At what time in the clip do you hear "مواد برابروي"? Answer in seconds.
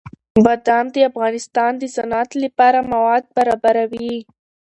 2.91-4.13